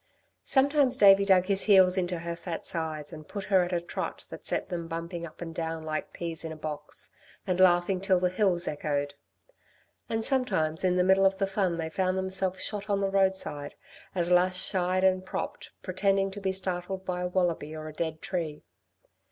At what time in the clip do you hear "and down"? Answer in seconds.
5.41-5.83